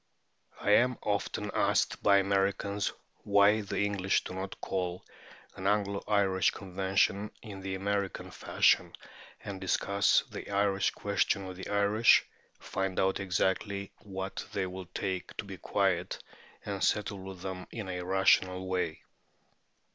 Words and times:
I 0.59 0.71
am 0.71 0.97
often 1.03 1.51
asked 1.53 2.01
by 2.01 2.17
Americans 2.17 2.91
why 3.23 3.61
the 3.61 3.81
English 3.85 4.23
do 4.23 4.33
not 4.33 4.59
call 4.59 5.05
an 5.55 5.67
Anglo 5.67 6.03
Irish 6.07 6.49
convention 6.49 7.29
in 7.43 7.59
the 7.61 7.75
American 7.75 8.31
fashion, 8.31 8.95
and 9.43 9.61
discuss 9.61 10.23
the 10.31 10.49
Irish 10.49 10.89
question 10.89 11.45
with 11.45 11.57
the 11.57 11.67
Irish, 11.69 12.25
find 12.59 12.99
out 12.99 13.19
exactly 13.19 13.91
what 13.99 14.43
they 14.53 14.65
will 14.65 14.87
take 14.87 15.37
to 15.37 15.43
be 15.45 15.57
quiet, 15.57 16.17
and 16.65 16.83
settle 16.83 17.19
with 17.19 17.41
them 17.41 17.67
in 17.69 17.87
a 17.87 18.01
rational 18.01 18.67
way. 18.67 19.03